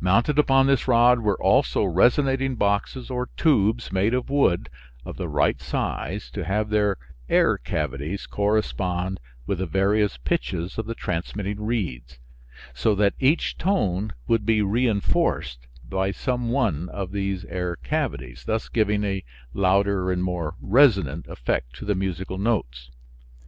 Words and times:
Mounted 0.00 0.40
upon 0.40 0.66
this 0.66 0.88
rod 0.88 1.20
were 1.20 1.40
also 1.40 1.84
resonating 1.84 2.56
boxes 2.56 3.10
or 3.10 3.30
tubes 3.36 3.92
made 3.92 4.12
of 4.12 4.28
wood 4.28 4.68
of 5.04 5.16
the 5.16 5.28
right 5.28 5.60
size 5.60 6.32
to 6.32 6.44
have 6.44 6.68
their 6.68 6.96
air 7.28 7.56
cavities 7.58 8.26
correspond 8.26 9.20
with 9.46 9.58
the 9.58 9.66
various 9.66 10.16
pitches 10.16 10.78
of 10.78 10.86
the 10.86 10.96
transmitting 10.96 11.64
reeds, 11.64 12.18
so 12.74 12.96
that 12.96 13.14
each 13.20 13.56
tone 13.56 14.12
would 14.26 14.44
be 14.44 14.62
re 14.62 14.88
enforced 14.88 15.68
by 15.88 16.10
some 16.10 16.48
one 16.50 16.88
of 16.88 17.12
these 17.12 17.44
air 17.44 17.76
cavities, 17.76 18.42
thus 18.46 18.68
giving 18.68 19.04
a 19.04 19.22
louder 19.54 20.10
and 20.10 20.24
more 20.24 20.56
resonant 20.60 21.24
effect 21.28 21.72
to 21.74 21.84
the 21.84 21.94
musical 21.94 22.36
notes. 22.36 22.90